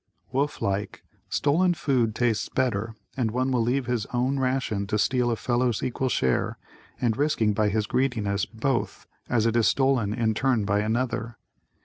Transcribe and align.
Wolf 0.31 0.63
like, 0.63 1.03
stolen 1.29 1.75
food 1.75 2.15
tastes 2.15 2.49
better 2.49 2.95
and 3.15 3.29
one 3.29 3.51
will 3.51 3.61
leave 3.61 3.85
his 3.85 4.07
own 4.07 4.39
ration 4.39 4.87
to 4.87 4.97
steal 4.97 5.29
a 5.29 5.35
fellow's 5.35 5.83
equal 5.83 6.09
share 6.09 6.57
and 6.99 7.15
risking 7.15 7.53
by 7.53 7.69
his 7.69 7.85
greediness 7.85 8.45
both, 8.47 9.05
as 9.29 9.45
it 9.45 9.55
is 9.55 9.67
stolen 9.67 10.11
in 10.11 10.33
turn 10.33 10.65
by 10.65 10.79
another. 10.79 11.37